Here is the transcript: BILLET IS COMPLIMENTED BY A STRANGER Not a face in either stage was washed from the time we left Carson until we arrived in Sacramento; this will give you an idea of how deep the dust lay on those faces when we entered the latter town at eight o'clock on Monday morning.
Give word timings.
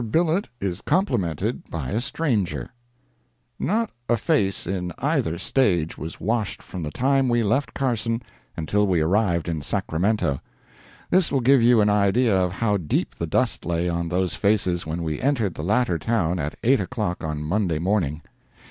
BILLET 0.09 0.47
IS 0.59 0.81
COMPLIMENTED 0.81 1.69
BY 1.69 1.89
A 1.91 2.01
STRANGER 2.01 2.71
Not 3.59 3.91
a 4.09 4.17
face 4.17 4.65
in 4.65 4.91
either 4.97 5.37
stage 5.37 5.95
was 5.95 6.19
washed 6.19 6.63
from 6.63 6.81
the 6.81 6.89
time 6.89 7.29
we 7.29 7.43
left 7.43 7.75
Carson 7.75 8.23
until 8.57 8.87
we 8.87 8.99
arrived 8.99 9.47
in 9.47 9.61
Sacramento; 9.61 10.41
this 11.11 11.31
will 11.31 11.41
give 11.41 11.61
you 11.61 11.81
an 11.81 11.89
idea 11.91 12.35
of 12.35 12.51
how 12.53 12.77
deep 12.77 13.13
the 13.13 13.27
dust 13.27 13.63
lay 13.63 13.87
on 13.89 14.09
those 14.09 14.33
faces 14.33 14.87
when 14.87 15.03
we 15.03 15.21
entered 15.21 15.53
the 15.53 15.61
latter 15.61 15.99
town 15.99 16.39
at 16.39 16.55
eight 16.63 16.79
o'clock 16.79 17.23
on 17.23 17.43
Monday 17.43 17.77
morning. 17.77 18.23